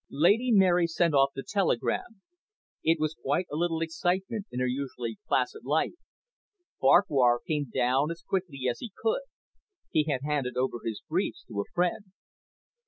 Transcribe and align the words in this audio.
Lady 0.09 0.51
Mary 0.51 0.87
sent 0.87 1.13
off 1.13 1.29
the 1.35 1.43
telegram. 1.47 2.21
It 2.83 2.99
was 2.99 3.13
quite 3.21 3.45
a 3.51 3.55
little 3.55 3.81
excitement 3.81 4.47
in 4.51 4.59
her 4.59 4.65
usually 4.65 5.19
placid 5.27 5.63
life. 5.63 5.93
Farquhar 6.79 7.39
came 7.47 7.65
down 7.71 8.09
as 8.09 8.23
quickly 8.27 8.65
as 8.67 8.79
he 8.79 8.91
could. 8.97 9.21
He 9.91 10.05
had 10.05 10.21
handed 10.23 10.57
over 10.57 10.79
his 10.83 11.03
briefs 11.07 11.43
to 11.49 11.61
a 11.61 11.65
friend. 11.71 12.05